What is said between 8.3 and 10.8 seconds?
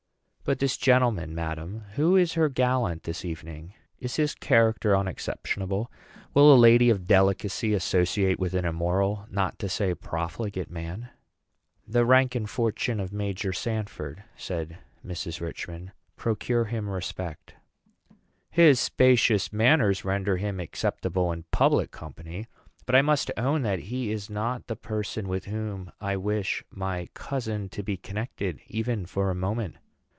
with an immoral, not to say profligate,